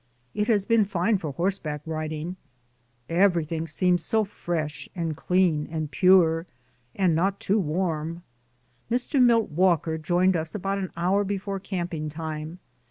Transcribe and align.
It 0.33 0.47
has 0.47 0.65
been 0.65 0.83
fine 0.83 1.19
for 1.19 1.31
horseback 1.33 1.83
rid 1.85 2.11
ing, 2.11 2.35
everything 3.07 3.67
seems 3.67 4.03
so 4.03 4.23
fresh 4.23 4.89
and 4.95 5.15
clean 5.15 5.67
and 5.69 5.91
pure, 5.91 6.47
and 6.95 7.13
not 7.13 7.39
too 7.39 7.59
warm. 7.59 8.23
Mr. 8.89 9.21
Milt 9.21 9.51
Walker 9.51 9.99
joined 9.99 10.35
us 10.35 10.55
about 10.55 10.79
an 10.79 10.89
hour 10.97 11.23
before 11.23 11.59
camping 11.59 12.09
time. 12.09 12.57